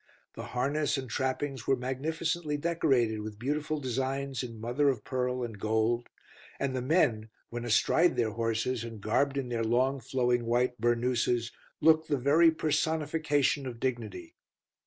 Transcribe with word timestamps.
The 0.33 0.45
harness 0.57 0.97
and 0.97 1.07
trappings 1.07 1.67
were 1.67 1.75
magnificently 1.75 2.57
decorated 2.57 3.19
with 3.19 3.37
beautiful 3.37 3.79
designs 3.79 4.41
in 4.41 4.59
mother 4.59 4.89
of 4.89 5.03
pearl 5.03 5.43
and 5.43 5.59
gold, 5.59 6.09
and 6.59 6.75
the 6.75 6.81
men, 6.81 7.29
when 7.51 7.65
astride 7.65 8.15
their 8.15 8.31
horses 8.31 8.83
and 8.83 8.99
garbed 8.99 9.37
in 9.37 9.49
their 9.49 9.63
long 9.63 9.99
flowing 9.99 10.45
white 10.47 10.81
burnouses, 10.81 11.51
looked 11.81 12.07
the 12.07 12.17
very 12.17 12.49
personification 12.49 13.67
of 13.67 13.79
dignity. 13.79 14.33